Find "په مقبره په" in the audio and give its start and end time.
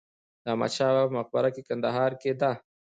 1.09-1.61